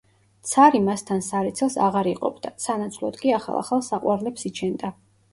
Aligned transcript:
ცარი 0.51 0.79
მასთან 0.85 1.19
სარეცელს 1.25 1.75
აღარ 1.87 2.09
იყოფდა, 2.11 2.51
სანაცვლოდ 2.63 3.19
კი 3.25 3.33
ახალ-ახალ 3.41 3.83
საყვარლებს 3.91 4.47
იჩენდა. 4.51 4.91